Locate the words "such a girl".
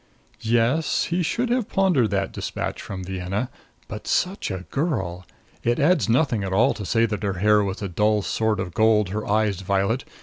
4.07-5.27